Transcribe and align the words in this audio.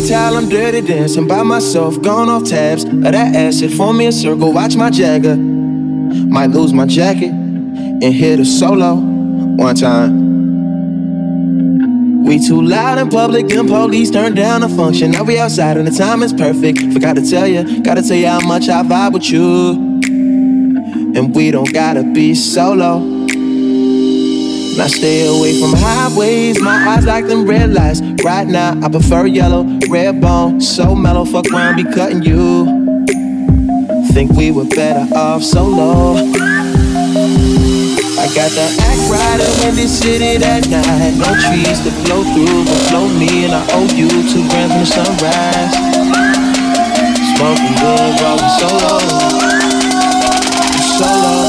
towel, 0.00 0.36
I'm 0.36 0.48
dirty 0.48 0.80
dancing 0.80 1.26
by 1.26 1.42
myself, 1.42 2.00
gone 2.02 2.28
off 2.28 2.44
tabs 2.44 2.84
of 2.84 3.02
that 3.02 3.34
acid. 3.34 3.72
Form 3.72 3.96
me 3.98 4.06
a 4.06 4.12
circle, 4.12 4.52
watch 4.52 4.76
my 4.76 4.90
jagger. 4.90 5.36
Might 5.36 6.50
lose 6.50 6.72
my 6.72 6.86
jacket 6.86 7.30
and 7.30 8.02
hit 8.02 8.38
a 8.38 8.44
solo 8.44 8.94
one 8.96 9.74
time. 9.74 10.28
We 12.24 12.38
too 12.46 12.60
loud 12.60 12.98
in 12.98 13.08
public, 13.08 13.50
and 13.52 13.68
police 13.68 14.10
turn 14.10 14.34
down 14.34 14.60
the 14.60 14.68
function. 14.68 15.12
Now 15.12 15.24
we 15.24 15.38
outside 15.38 15.78
and 15.78 15.86
the 15.86 15.92
time 15.92 16.22
is 16.22 16.32
perfect. 16.32 16.78
Forgot 16.92 17.16
to 17.16 17.22
tell 17.28 17.46
you, 17.48 17.82
gotta 17.82 18.02
tell 18.02 18.16
you 18.16 18.26
how 18.26 18.40
much 18.46 18.68
I 18.68 18.82
vibe 18.82 19.14
with 19.14 19.30
you. 19.30 19.72
And 21.16 21.34
we 21.34 21.50
don't 21.50 21.72
gotta 21.72 22.02
be 22.04 22.34
solo. 22.34 23.17
Now 24.78 24.86
stay 24.86 25.26
away 25.26 25.60
from 25.60 25.72
highways, 25.74 26.60
my 26.62 26.86
eyes 26.90 27.04
like 27.04 27.26
them 27.26 27.46
red 27.46 27.74
lights. 27.74 28.00
Right 28.22 28.46
now, 28.46 28.78
I 28.80 28.88
prefer 28.88 29.26
yellow, 29.26 29.66
red 29.90 30.20
bone, 30.20 30.60
so 30.60 30.94
mellow. 30.94 31.24
Fuck 31.24 31.50
around, 31.50 31.74
be 31.74 31.82
cutting 31.82 32.22
you. 32.22 32.64
Think 34.12 34.30
we 34.34 34.52
were 34.52 34.66
better 34.66 35.12
off 35.16 35.42
solo. 35.42 36.14
I 38.22 38.30
got 38.38 38.52
the 38.54 38.70
act 38.78 39.10
right 39.10 39.40
up 39.40 39.48
in 39.64 39.74
Windy 39.74 39.88
City 39.88 40.38
that 40.38 40.70
night. 40.70 41.14
No 41.18 41.26
trees 41.42 41.80
to 41.82 41.90
blow 42.06 42.22
through, 42.22 42.64
but 42.64 42.78
flow 42.86 43.08
me, 43.18 43.46
and 43.46 43.54
I 43.54 43.66
owe 43.74 43.90
you 43.98 44.08
two 44.30 44.46
grand 44.46 44.70
from 44.70 44.78
the 44.78 44.86
sunrise. 44.86 45.74
Smoking 47.34 47.74
good, 47.82 48.14
rolling. 48.22 48.54
Solo. 48.62 48.94
Solo. 50.98 51.47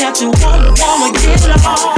That 0.00 0.18
you 0.18 0.30
won't 0.40 0.80
wanna 0.80 1.12
get 1.12 1.44
lost. 1.62 1.84
Let's 1.84 1.89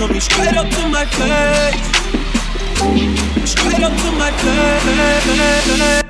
told 0.00 0.12
me 0.12 0.20
straight 0.20 0.56
up 0.56 0.66
to 0.70 0.88
my 0.88 1.04
face. 1.04 1.86
Straight 3.44 3.82
up 3.82 3.92
to 3.92 4.10
my 4.12 4.30
face. 4.30 6.09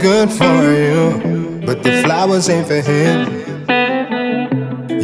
good 0.00 0.30
for 0.30 0.44
you, 0.44 1.62
but 1.66 1.82
the 1.82 2.02
flowers 2.04 2.48
ain't 2.48 2.66
for 2.66 2.80
him. 2.80 3.68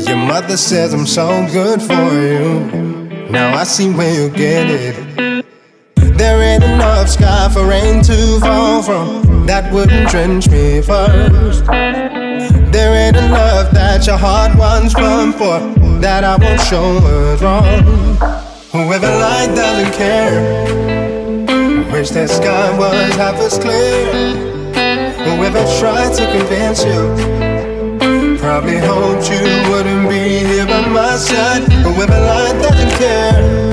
Your 0.07 0.17
mother 0.17 0.57
says 0.57 0.95
I'm 0.95 1.07
so 1.07 1.47
good 1.53 1.83
for 1.83 2.13
you. 2.13 3.29
Now 3.31 3.57
I 3.57 3.65
see 3.65 3.91
where 3.91 4.15
you 4.15 4.31
get 4.31 4.71
it. 4.71 5.45
There 6.17 6.43
ain't 6.43 6.63
enough 6.63 7.09
sky 7.09 7.49
for 7.53 7.67
rain 7.67 8.03
to 8.05 8.41
fall 8.41 8.83
from 8.83 9.47
that 9.47 9.73
wouldn't 9.73 10.09
drench 10.09 10.49
me 10.49 10.81
first. 10.81 11.67
There 11.67 12.95
ain't 12.95 13.17
enough 13.17 13.73
that 13.73 14.07
your 14.07 14.17
heart 14.17 14.57
wants 14.57 14.93
from 14.93 15.33
for 15.33 15.59
that 16.01 16.25
I 16.25 16.37
won't 16.37 16.61
show 16.61 16.95
was 17.01 17.43
wrong. 17.43 17.85
Whoever 18.73 19.07
lied 19.07 19.55
doesn't 19.55 19.93
care. 19.95 20.65
Wish 21.93 22.11
that 22.11 22.31
sky 22.31 22.79
was 22.79 23.15
half 23.17 23.37
as 23.37 23.59
clear. 23.59 24.63
Whoever 25.25 25.64
tried 25.78 26.12
to 26.14 26.25
convince 26.31 26.85
you 26.85 27.35
probably 28.38 28.78
hoped 28.78 29.31
you 29.31 29.40
wouldn't 29.71 30.09
be 30.09 30.45
here 30.47 30.66
by 30.66 30.87
my 30.88 31.16
side. 31.16 31.62
Whoever 31.85 32.21
lied 32.21 32.62
doesn't 32.62 32.93
care. 32.99 33.64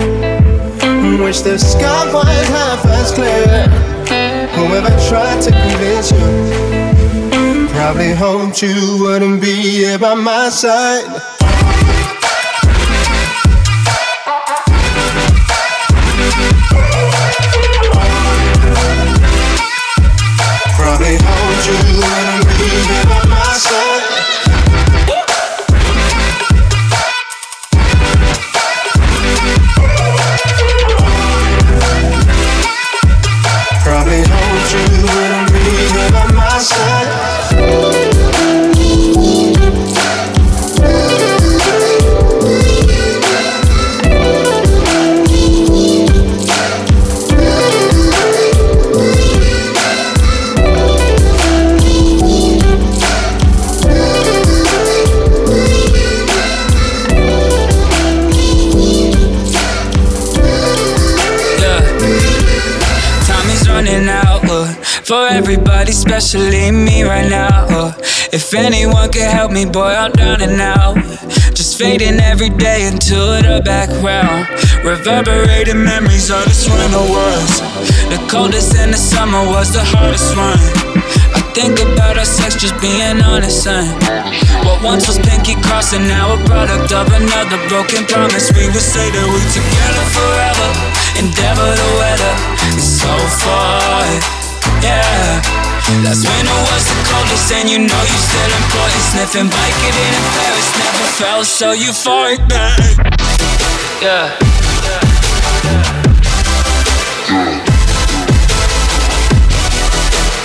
Wish 1.24 1.42
the 1.42 1.58
sky 1.60 2.14
was 2.14 2.48
half 2.48 2.86
as 2.86 3.12
clear. 3.12 3.68
Whoever 4.56 4.90
tried 5.08 5.42
to 5.42 5.52
convince 5.52 6.12
you 6.12 7.68
Probably 7.70 8.12
hoped 8.14 8.62
you 8.62 9.00
wouldn't 9.02 9.42
be 9.42 9.56
here 9.56 9.98
by 9.98 10.14
my 10.14 10.50
side. 10.50 11.06
Probably 21.02 21.18
hoped 21.24 21.68
you 21.68 22.31
everybody, 65.42 65.90
especially 65.90 66.70
me 66.70 67.02
right 67.02 67.28
now. 67.28 67.66
Uh, 67.68 67.92
if 68.32 68.54
anyone 68.54 69.10
could 69.12 69.26
help 69.26 69.52
me, 69.52 69.66
boy, 69.66 69.90
I'm 69.90 70.14
and 70.20 70.62
out. 70.62 71.02
Just 71.58 71.80
fading 71.80 72.20
every 72.20 72.50
day 72.50 72.86
into 72.86 73.18
the 73.42 73.60
background. 73.66 74.46
Reverberating 74.86 75.82
memories 75.84 76.30
of 76.30 76.46
this 76.46 76.70
winter 76.70 77.06
was. 77.10 77.50
The 78.14 78.20
coldest 78.30 78.78
in 78.78 78.92
the 78.92 79.02
summer 79.02 79.42
was 79.50 79.74
the 79.74 79.82
hardest 79.84 80.38
one. 80.38 80.62
I 81.34 81.42
think 81.58 81.82
about 81.82 82.20
our 82.22 82.26
sex 82.26 82.54
just 82.56 82.78
being 82.80 83.18
honest, 83.26 83.64
son. 83.64 83.90
What 84.62 84.84
once 84.84 85.08
was 85.08 85.18
pinky 85.26 85.56
crossing, 85.66 86.06
now 86.06 86.38
a 86.38 86.38
product 86.46 86.94
of 86.94 87.10
another 87.18 87.58
broken 87.66 88.06
promise. 88.06 88.54
We 88.54 88.70
would 88.70 88.88
say 88.94 89.10
that 89.10 89.26
we're 89.26 89.52
together 89.58 90.06
forever, 90.14 90.70
endeavor 91.18 91.70
to 91.82 91.88
weather. 91.98 92.34
It's 92.78 93.02
so 93.02 93.14
far 93.42 94.41
yeah. 94.84 95.42
Last 96.04 96.24
winter 96.26 96.60
was 96.72 96.84
the 96.88 96.98
coldest, 97.10 97.52
and 97.52 97.70
you 97.70 97.80
know 97.80 98.02
you 98.02 98.18
still 98.18 98.52
important. 98.62 99.02
Sniffing 99.12 99.50
Vicodin 99.50 100.12
in 100.18 100.26
Paris 100.36 100.68
never 100.78 101.08
felt 101.20 101.46
so 101.46 101.74
euphoric 101.76 102.42
back. 102.48 102.80
Yeah. 104.02 104.32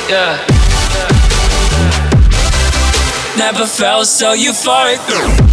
Yeah. 0.09 0.39
Never 3.37 3.67
felt 3.67 4.07
so 4.07 4.35
euphoric. 4.35 5.46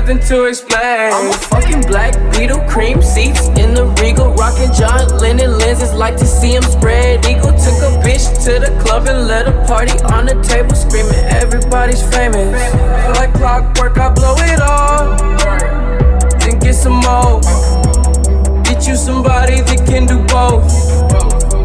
nothing 0.00 0.20
to 0.20 0.44
explain. 0.44 1.10
I'm 1.12 1.30
a 1.30 1.32
fucking 1.32 1.82
Black 1.82 2.12
Beatle, 2.32 2.68
cream 2.68 3.00
seats 3.00 3.48
in 3.60 3.72
the 3.72 3.86
regal, 4.02 4.34
rocking 4.34 4.72
John 4.74 5.08
Lennon 5.18 5.56
lenses, 5.58 5.94
like 5.94 6.16
to 6.18 6.26
see 6.26 6.54
him 6.54 6.62
spread. 6.62 7.24
Eagle 7.24 7.52
took 7.52 7.78
a 7.80 7.92
bitch 8.04 8.26
to 8.44 8.60
the 8.60 8.78
club 8.84 9.06
and 9.08 9.26
let 9.26 9.48
a 9.48 9.52
party 9.66 9.98
on 10.12 10.26
the 10.26 10.36
table, 10.42 10.74
screaming 10.74 11.24
everybody's 11.40 12.02
famous. 12.14 12.52
Like 13.16 13.32
clockwork, 13.34 13.96
I 13.96 14.12
blow 14.12 14.36
it 14.36 14.60
all, 14.60 15.16
then 16.40 16.58
get 16.58 16.74
some 16.74 17.00
more. 17.00 17.40
Get 18.64 18.86
you 18.86 18.96
somebody 18.96 19.62
that 19.62 19.80
can 19.86 20.04
do 20.04 20.18
both. 20.28 20.68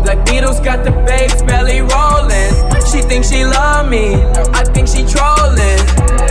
Black 0.05 0.19
Beatles 0.25 0.63
got 0.63 0.85
the 0.85 0.91
bass 1.05 1.41
belly 1.43 1.81
rolling. 1.81 2.51
She 2.91 3.01
thinks 3.01 3.29
she 3.29 3.43
love 3.43 3.89
me, 3.89 4.15
I 4.55 4.63
think 4.63 4.87
she 4.87 5.03
trolling. 5.03 6.30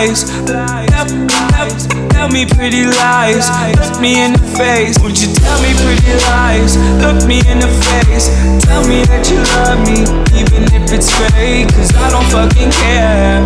lies. 0.00 0.24
Tell, 2.10 2.28
me 2.28 2.46
pretty 2.46 2.84
lies. 2.84 3.48
Look 3.76 4.00
me 4.00 4.24
in 4.24 4.32
the 4.32 4.44
face. 4.56 4.98
Would 5.02 5.20
you 5.20 5.32
tell 5.34 5.60
me 5.60 5.72
pretty 5.84 6.12
lies? 6.28 6.76
Look 7.04 7.26
me 7.28 7.40
in 7.46 7.60
the 7.60 7.68
face. 7.84 8.28
Tell 8.64 8.82
me 8.88 9.04
that 9.04 9.28
you 9.28 9.40
love 9.56 9.80
me, 9.84 10.00
even 10.40 10.64
if 10.72 10.92
it's 10.92 11.10
fake. 11.10 11.68
Cause 11.74 11.92
I 11.96 12.08
don't 12.10 12.28
fucking 12.32 12.70
care. 12.80 13.44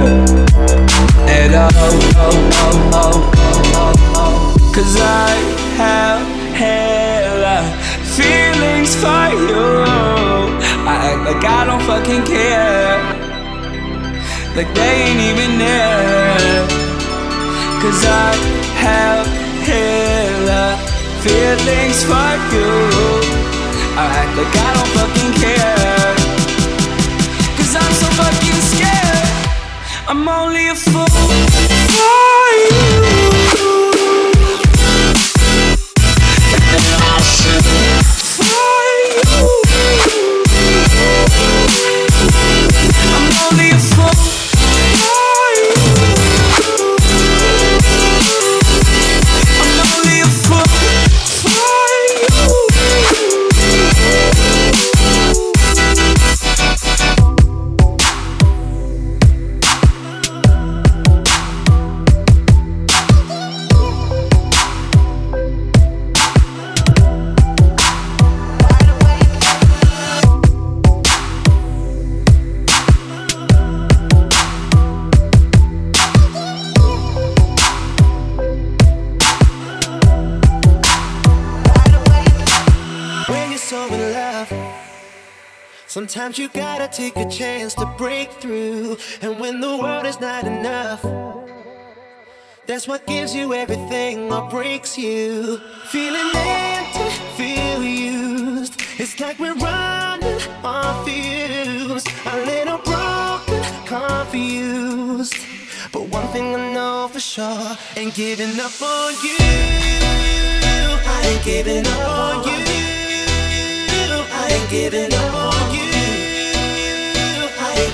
At 1.26 1.54
all. 1.54 1.70
Oh, 1.74 2.50
oh, 2.94 3.30
oh, 4.16 4.72
Cause 4.74 4.96
I 4.98 5.34
have 5.76 6.22
hella 6.54 7.62
feelings 8.14 8.94
for 8.94 9.26
you. 9.34 9.84
I 10.86 10.94
act 11.10 11.24
like 11.24 11.44
I 11.44 11.64
don't 11.66 11.82
fucking 11.82 12.24
care 12.24 12.83
like 14.56 14.72
they 14.72 15.02
ain't 15.02 15.20
even 15.20 15.58
there. 15.58 16.66
Cause 17.82 18.04
I 18.06 18.34
have 18.86 19.26
hella 19.66 20.78
feelings 21.22 22.04
for 22.04 22.30
you. 22.54 22.70
I 23.98 24.04
act 24.20 24.32
like 24.38 24.54
I 24.54 24.70
don't 24.76 24.90
fucking 24.96 25.32
care. 25.42 26.14
Cause 27.56 27.74
I'm 27.74 27.92
so 28.02 28.06
fucking 28.20 28.60
scared. 28.72 29.28
I'm 30.06 30.28
only 30.28 30.68
a 30.68 30.74
fool 30.74 31.06
for 31.06 31.34
you. 31.34 32.14
I 36.96 37.20
should 37.22 37.83
Sometimes 86.14 86.38
you 86.38 86.48
gotta 86.48 86.86
take 86.86 87.16
a 87.16 87.28
chance 87.28 87.74
to 87.74 87.86
break 87.98 88.30
through. 88.34 88.96
And 89.20 89.40
when 89.40 89.60
the 89.60 89.76
world 89.76 90.06
is 90.06 90.20
not 90.20 90.44
enough, 90.44 91.02
that's 92.66 92.86
what 92.86 93.04
gives 93.04 93.34
you 93.34 93.52
everything 93.52 94.32
or 94.32 94.48
breaks 94.48 94.96
you. 94.96 95.58
Feeling 95.86 96.30
empty, 96.32 97.10
feel 97.36 97.82
used. 97.82 98.80
It's 98.96 99.18
like 99.18 99.40
we're 99.40 99.56
running 99.56 100.40
on 100.62 101.04
fumes. 101.04 102.04
A 102.26 102.36
little 102.46 102.78
broken, 102.78 103.64
confused. 103.84 105.34
But 105.90 106.02
one 106.02 106.28
thing 106.28 106.54
I 106.54 106.74
know 106.74 107.08
for 107.12 107.18
sure 107.18 107.76
ain't 107.96 108.14
giving 108.14 108.60
up 108.60 108.80
on 108.80 109.14
you. 109.14 109.36
I 111.10 111.22
ain't 111.26 111.44
giving 111.44 111.84
up 111.84 112.08
on 112.08 112.44
you. 112.44 112.64
I 114.36 114.48
ain't 114.52 114.70
giving 114.70 115.12
up 115.12 115.34
on 115.34 115.74
you 115.74 115.93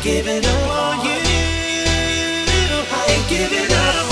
giving 0.03 0.45
up 0.45 0.71
on 0.71 1.05
you. 1.05 1.21
I 2.91 3.07
ain't 3.11 3.29
giving 3.29 3.73
up. 3.73 4.10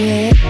Yeah. 0.00 0.49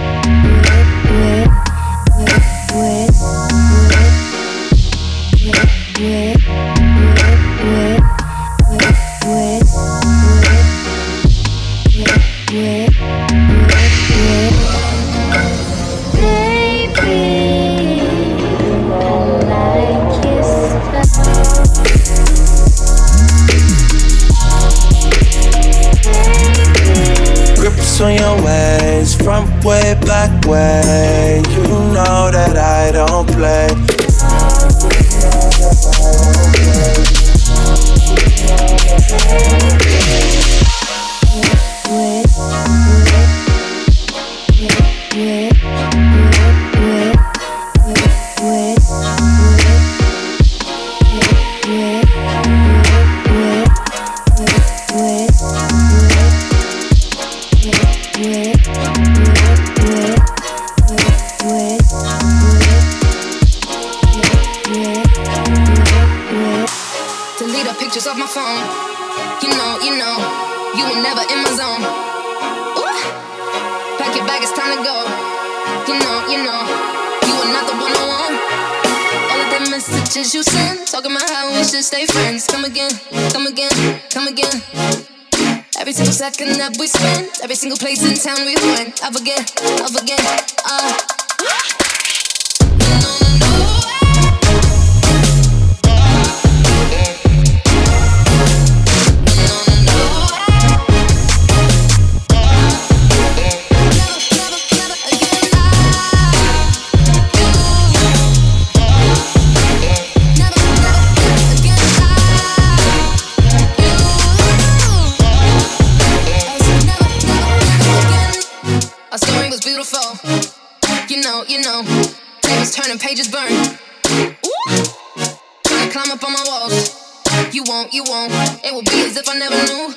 You 127.91 128.03
won't, 128.07 128.31
you 128.31 128.37
won't. 128.37 128.65
It 128.65 128.73
will 128.73 128.87
be 128.87 129.03
as 129.03 129.17
if 129.17 129.27
I 129.27 129.35
never 129.37 129.59
knew. 129.67 129.91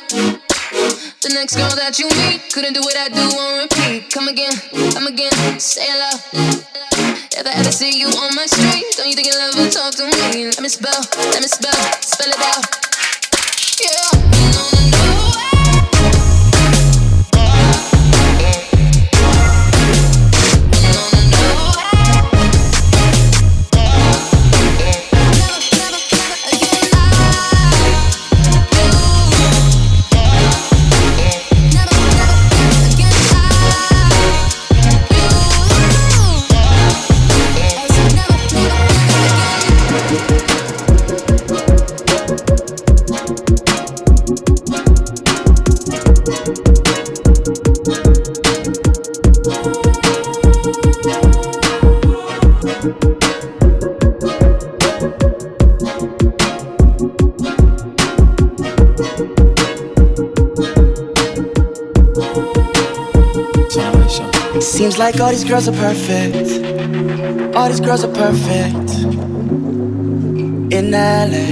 The 1.22 1.30
next 1.30 1.54
girl 1.54 1.70
that 1.78 1.94
you 2.02 2.10
meet 2.26 2.42
couldn't 2.50 2.74
do 2.74 2.80
what 2.82 2.98
I 2.98 3.06
do 3.06 3.22
on 3.22 3.62
repeat. 3.62 4.10
Come 4.10 4.26
again, 4.26 4.50
come 4.90 5.06
again, 5.06 5.30
say 5.60 5.86
hello. 5.86 6.10
If 7.30 7.46
I 7.46 7.52
ever 7.54 7.70
see 7.70 7.94
you 7.94 8.08
on 8.08 8.34
my 8.34 8.46
street, 8.46 8.82
don't 8.98 9.06
you 9.06 9.14
think 9.14 9.30
you'll 9.30 9.38
ever 9.38 9.70
talk 9.70 9.94
to 9.94 10.10
me? 10.10 10.50
Let 10.50 10.60
me 10.60 10.68
spell, 10.68 11.06
let 11.30 11.38
me 11.38 11.46
spell, 11.46 11.78
spell 12.02 12.34
it 12.34 12.42
out. 12.42 12.66
Yeah, 13.78 14.53
Seems 64.84 64.98
like 64.98 65.18
all 65.18 65.30
these 65.30 65.44
girls 65.44 65.66
are 65.66 65.72
perfect. 65.72 66.36
All 67.56 67.68
these 67.68 67.80
girls 67.80 68.04
are 68.04 68.12
perfect. 68.12 68.90
In 70.74 70.90
LA. 70.90 71.46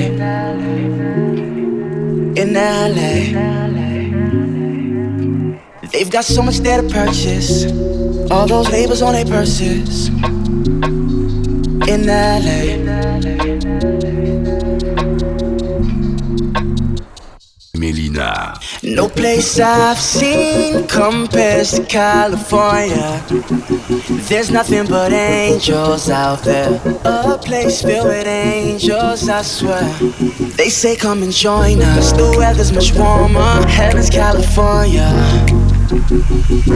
In 2.37 2.53
LA. 2.53 3.15
They've 5.93 6.11
got 6.11 6.27
so 6.27 6.43
much 6.43 6.59
there 6.59 6.83
to 6.83 6.89
purchase. 6.91 7.65
All 8.31 8.47
those 8.47 8.69
labels 8.69 9.01
on 9.01 9.15
their 9.15 9.25
purses. 9.25 10.09
In 11.89 12.07
LA. 12.07 12.83
No 18.83 19.09
place 19.09 19.59
I've 19.59 19.99
seen 19.99 20.87
compares 20.87 21.73
to 21.73 21.85
California. 21.85 23.23
There's 24.29 24.51
nothing 24.51 24.87
but 24.87 25.13
angels 25.13 26.11
out 26.11 26.43
there. 26.43 26.81
A 27.05 27.39
place 27.39 27.83
filled 27.83 28.09
with 28.09 28.27
angels, 28.27 29.29
I 29.29 29.43
swear. 29.43 29.83
They 30.57 30.69
say, 30.69 30.97
come 30.97 31.23
and 31.23 31.33
join 31.33 31.81
us. 31.83 32.13
The 32.13 32.35
weather's 32.37 32.73
much 32.73 32.93
warmer. 32.95 33.67
Heaven's 33.69 34.11
California. 34.11 35.09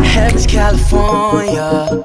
Heaven's 0.05 0.47
California. 0.47 2.05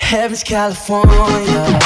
Heaven's 0.00 0.44
California. 0.44 1.80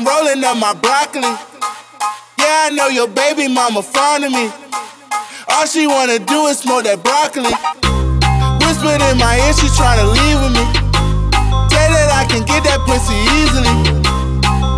I'm 0.00 0.06
rolling 0.06 0.42
up 0.42 0.56
my 0.56 0.72
broccoli. 0.72 1.28
Yeah, 2.40 2.64
I 2.64 2.70
know 2.72 2.88
your 2.88 3.06
baby 3.06 3.52
mama 3.52 3.82
fond 3.82 4.24
of 4.24 4.32
me. 4.32 4.48
All 5.52 5.66
she 5.68 5.86
wanna 5.86 6.18
do 6.18 6.48
is 6.48 6.64
smoke 6.64 6.88
that 6.88 7.04
broccoli. 7.04 7.52
Whispered 8.64 8.96
in 8.96 9.20
my 9.20 9.36
ear, 9.36 9.52
she 9.52 9.68
tryna 9.76 10.08
leave 10.08 10.40
with 10.40 10.56
me. 10.56 10.64
Tell 11.68 11.90
that 11.92 12.08
I 12.16 12.24
can 12.32 12.48
get 12.48 12.64
that 12.64 12.80
pussy 12.88 13.12
easily. 13.44 13.68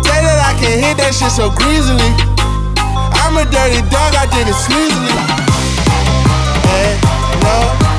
Tell 0.03 0.23
that 0.27 0.43
I 0.43 0.59
can 0.59 0.75
hit 0.75 0.99
that 0.99 1.15
shit 1.15 1.31
so 1.31 1.47
greasily. 1.55 2.11
I'm 3.23 3.39
a 3.39 3.47
dirty 3.47 3.79
dog, 3.87 4.19
I 4.19 4.27
did 4.27 4.43
it 4.43 4.59
sleazily. 4.59 5.15
Hey, 6.67 6.99
no 7.47 7.92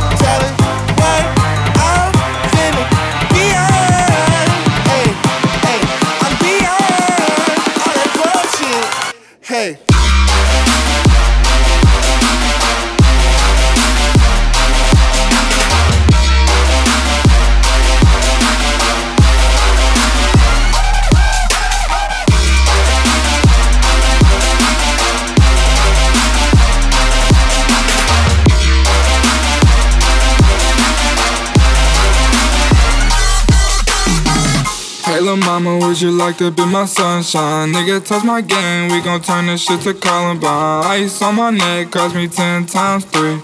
mama, 35.60 35.86
would 35.86 36.00
you 36.00 36.10
like 36.10 36.36
to 36.38 36.50
be 36.50 36.66
my 36.66 36.84
sunshine? 36.84 37.70
Nigga, 37.72 38.04
touch 38.04 38.24
my 38.24 38.40
game, 38.40 38.90
we 38.90 39.00
gon' 39.00 39.20
turn 39.20 39.46
this 39.46 39.62
shit 39.62 39.80
to 39.82 39.94
Columbine. 39.94 40.82
Ice 40.98 41.22
on 41.22 41.36
my 41.36 41.50
neck 41.50 41.92
cost 41.92 42.14
me 42.14 42.26
ten 42.26 42.66
times 42.66 43.04
three. 43.04 43.38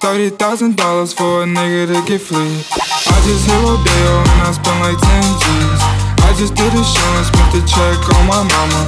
Thirty 0.00 0.28
thousand 0.28 0.76
dollars 0.76 1.14
for 1.14 1.42
a 1.42 1.46
nigga 1.46 1.88
to 1.88 1.98
get 2.04 2.20
free. 2.20 2.60
I 3.08 3.16
just 3.24 3.48
hit 3.48 3.56
Rodeo 3.64 4.12
and 4.28 4.40
I 4.44 4.52
spent 4.52 4.78
like 4.84 5.00
ten 5.00 5.24
G's. 5.40 5.80
I 6.20 6.30
just 6.36 6.52
did 6.52 6.68
a 6.68 6.84
show 6.84 7.10
and 7.16 7.26
spent 7.32 7.48
the 7.56 7.62
check 7.64 7.96
on 8.12 8.24
my 8.28 8.44
mama. 8.44 8.80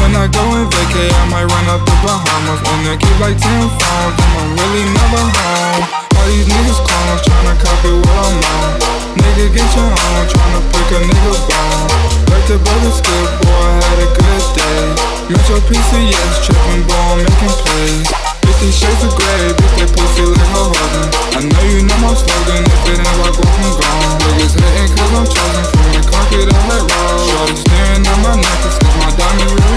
When 0.00 0.16
I 0.16 0.24
go 0.32 0.44
and 0.56 0.68
vacay, 0.72 1.12
I 1.12 1.24
might 1.28 1.44
run 1.52 1.66
up 1.68 1.84
the 1.84 1.96
Bahamas. 2.00 2.60
And 2.64 2.80
then 2.88 2.96
keep 2.96 3.16
like 3.20 3.36
ten 3.36 3.68
phones, 3.76 4.16
and 4.16 4.32
I'm 4.40 4.50
really 4.56 4.84
never 4.88 5.24
home. 5.36 5.84
All 6.16 6.26
these 6.32 6.48
niggas 6.48 6.80
clones 6.80 7.20
tryna 7.28 7.54
copy 7.60 7.92
what 7.92 8.16
I'm 8.24 8.40
on. 8.56 8.72
Nigga, 9.20 9.52
get 9.52 9.68
your 9.76 9.84
own, 9.84 10.24
tryna 10.32 10.60
pick 10.72 10.88
a 10.96 11.00
nigga 11.04 11.32
bone. 11.44 12.21
Like 12.32 12.48
the 12.48 12.56
brother 12.56 12.92
skip, 12.96 13.28
boy, 13.44 13.52
I 13.52 13.84
had 13.84 13.98
a 14.00 14.08
good 14.08 14.44
day. 14.56 14.80
Metro 15.28 15.60
PCS, 15.68 16.48
trippin' 16.48 16.82
ball, 16.88 17.20
making 17.20 17.56
plays. 17.60 18.08
Fifty 18.40 18.72
shades 18.72 19.04
of 19.04 19.12
gray, 19.20 19.52
bitch, 19.52 19.74
that 19.76 19.92
pussy 19.92 20.24
like 20.24 20.40
her 20.40 20.72
Hogan. 20.72 21.08
I 21.36 21.40
know 21.44 21.64
you 21.68 21.84
know 21.84 21.98
my 22.00 22.16
slogan, 22.16 22.64
if 22.64 22.88
it 22.88 23.04
ain't 23.04 23.16
rock, 23.20 23.36
walk, 23.36 23.52
I'm 23.60 23.72
gone. 23.76 24.16
Niggas 24.32 24.56
hating 24.56 24.96
cause 24.96 25.12
I'm 25.12 25.26
chosen, 25.28 25.64
from 25.76 26.01
raw. 26.30 27.18
Shorty 27.18 27.56
staring 27.56 28.06
at 28.06 28.18
my 28.22 28.34
necklace, 28.36 28.78
cause 28.78 28.96
my 29.00 29.10
diamond 29.16 29.50
really. 29.50 29.72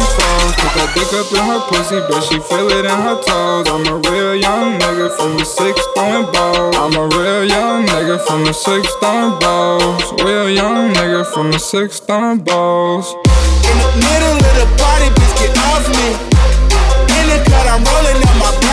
Put 0.56 0.72
that 0.78 0.90
dick 0.94 1.12
up 1.14 1.30
in 1.34 1.44
her 1.46 1.62
pussy, 1.70 2.00
bet 2.10 2.24
she 2.24 2.38
feel 2.40 2.70
it 2.70 2.86
in 2.86 3.00
her 3.06 3.18
toes. 3.22 3.68
I'm 3.70 3.86
a 3.88 3.96
real 4.10 4.36
young 4.36 4.80
nigga 4.80 5.10
from 5.18 5.38
the 5.38 5.46
six 5.46 5.80
throwing 5.96 6.32
balls. 6.32 6.76
I'm 6.76 6.94
a 6.94 7.08
real 7.18 7.44
young 7.46 7.86
nigga 7.86 8.20
from 8.26 8.46
the 8.46 8.54
six 8.54 8.88
throwing 9.02 9.40
balls. 9.40 10.04
Real 10.24 10.50
young 10.50 10.94
nigga 10.94 11.26
from 11.34 11.52
the 11.52 11.60
six. 11.60 12.00
In 12.00 12.46
the 13.82 13.90
middle 13.98 14.38
of 14.38 14.56
the 14.62 14.68
party, 14.78 15.10
bitch, 15.18 15.34
get 15.40 15.58
off 15.70 15.86
me. 15.98 16.10
In 17.18 17.26
the 17.32 17.40
cut, 17.50 17.66
I'm 17.68 17.84
rolling 17.84 18.22
up 18.22 18.36
my 18.40 18.65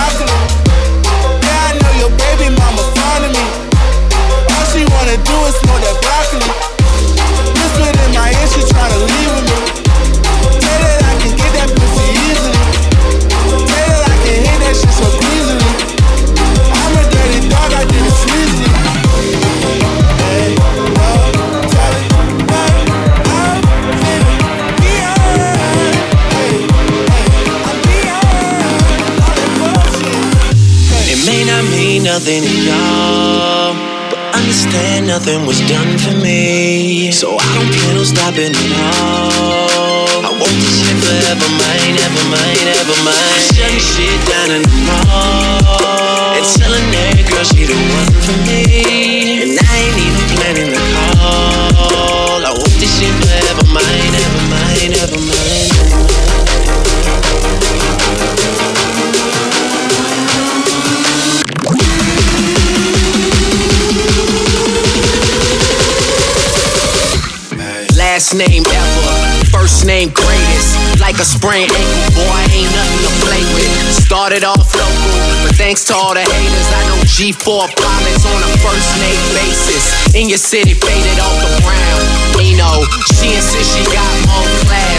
a 71.23 71.25
sprained 71.25 71.71
boy, 72.19 72.41
ain't 72.51 72.67
nothing 72.75 73.03
to 73.07 73.13
play 73.23 73.43
with. 73.55 73.71
Started 73.95 74.43
off 74.43 74.59
local, 74.75 75.15
but 75.47 75.55
thanks 75.55 75.85
to 75.85 75.95
all 75.95 76.15
the 76.15 76.27
haters, 76.27 76.69
I 76.75 76.83
know 76.91 76.99
G4 77.07 77.71
pilots 77.79 78.27
on 78.27 78.43
a 78.43 78.51
first 78.59 78.91
name 78.99 79.23
basis. 79.31 80.15
In 80.19 80.29
your 80.29 80.43
city, 80.43 80.75
faded 80.75 81.19
off 81.23 81.39
the 81.47 81.63
ground. 81.63 82.03
We 82.35 82.59
know, 82.59 82.83
she 83.15 83.39
insists 83.39 83.71
she 83.71 83.85
got 83.95 84.11
more 84.27 84.51
class. 84.67 84.92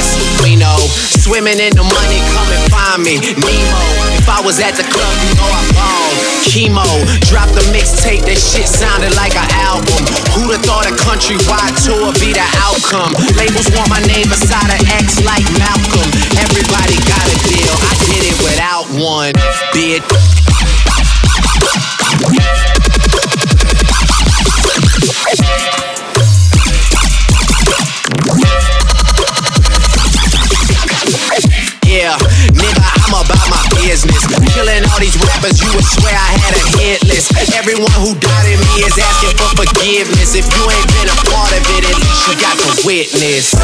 Swimming 0.44 1.56
in 1.56 1.72
the 1.72 1.88
money, 1.88 2.20
come 2.36 2.50
and 2.52 2.68
find 2.68 3.00
me. 3.00 3.16
Nemo, 3.16 3.82
if 4.20 4.28
I 4.28 4.44
was 4.44 4.60
at 4.60 4.76
the 4.76 4.84
club, 4.84 5.16
you 5.24 5.32
know 5.40 5.48
I 5.48 5.64
balled. 5.72 6.20
Chemo, 6.44 6.84
dropped 7.32 7.56
the 7.56 7.64
mixtape, 7.72 8.28
that 8.28 8.36
shit 8.36 8.68
sounded 8.68 9.16
like 9.16 9.40
an 9.40 9.48
album. 9.64 10.04
Who'd 10.36 10.52
have 10.52 10.64
thought 10.68 10.84
a 10.84 10.92
countrywide 11.00 11.80
tour 11.80 12.12
be 12.20 12.36
the 12.36 12.44
outcome? 12.60 13.16
Labels 13.40 13.72
want 13.72 13.88
my 13.88 14.04
name 14.04 14.28
beside 14.28 14.68
an 14.68 14.84
X 14.92 15.24
like 15.24 15.48
Malcolm. 15.56 16.12
Everybody 16.36 17.00
got 17.08 17.24
a 17.24 17.38
deal, 17.48 17.74
I 17.80 17.96
did 18.12 18.24
it 18.28 18.38
without 18.44 18.86
one. 19.00 19.32
Bitch. 19.72 20.04
Everyone 37.64 37.92
who 37.94 38.14
doubted 38.20 38.60
me 38.60 38.84
is 38.84 39.00
asking 39.00 39.38
for 39.38 39.48
forgiveness. 39.56 40.36
If 40.36 40.44
you 40.54 40.70
ain't 40.70 40.88
been 41.00 41.08
a 41.08 41.16
part 41.32 41.54
of 41.56 41.64
it, 41.72 41.86
at 41.88 41.96
least 41.96 42.28
you 42.28 42.36
got 42.36 42.60
to 42.60 42.86
witness. 42.86 43.56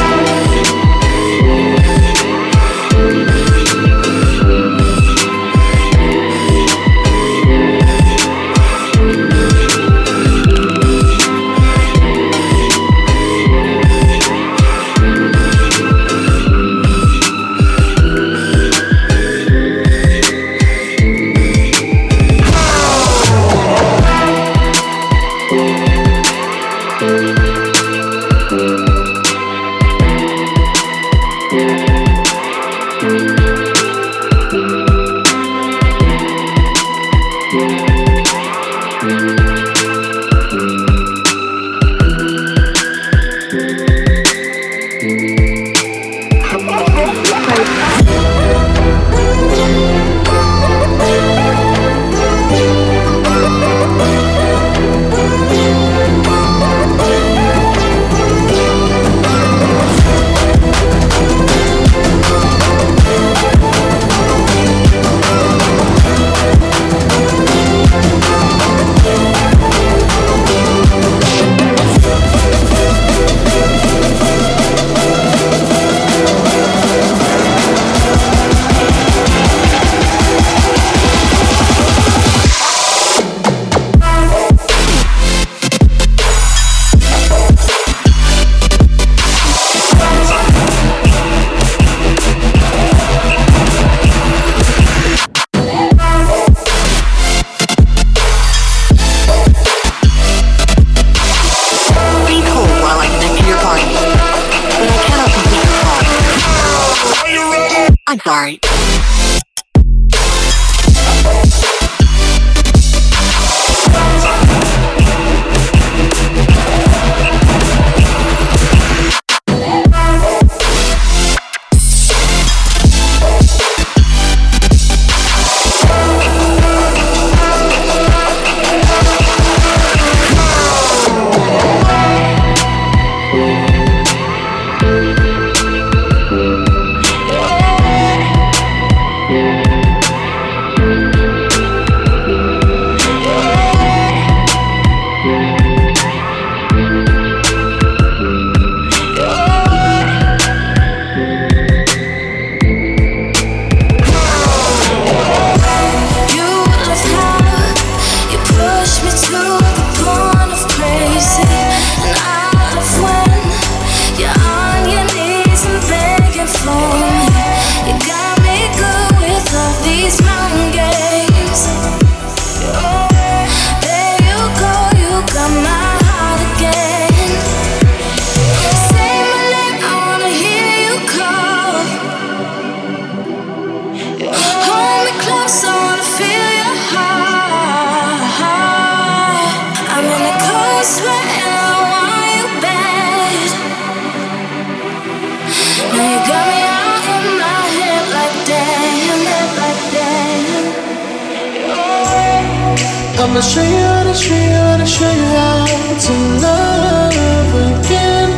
Show 203.49 203.63
you 203.63 203.77
how 203.77 204.03
to 204.03 204.13
show 204.13 204.35
you 204.35 204.51
how 204.51 204.77
to 204.77 204.85
show 204.85 205.09
you 205.09 205.25
how 205.33 205.65
to 206.05 206.13
love 206.45 207.53
again. 207.65 208.29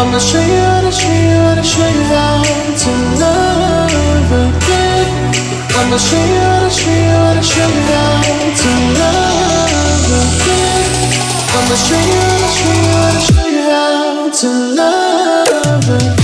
I'ma 0.00 0.18
show 0.18 0.40
you 0.40 0.56
how 0.56 0.80
to 0.80 0.90
show 0.90 1.12
you 1.12 1.36
how 1.44 1.54
to 1.54 1.62
show 1.62 1.88
you 1.96 2.04
how 2.08 2.42
to 2.82 2.90
love 3.20 4.32
again. 4.48 5.06
I'ma 5.78 5.98
show 5.98 6.16
you 6.16 6.40
how 6.48 6.64
to 6.64 6.70
show 6.80 6.88
you 6.88 7.12
how 7.20 7.34
to 7.34 7.42
show 7.42 7.68
you 7.76 7.82
how 7.92 8.24
to 8.60 8.70
love 9.00 10.08
again. 10.24 10.88
I'ma 11.58 11.74
show 11.84 12.00
you 12.08 12.20
how 12.24 12.40
to 12.40 12.48
show 12.56 12.72
you 12.72 12.88
how 12.96 13.10
to 13.12 13.20
show 13.28 13.48
you 13.52 13.62
how 13.68 14.30
to 14.40 14.48
love 14.80 15.88
again. 15.90 16.17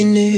Making 0.00 0.16
it 0.16 0.37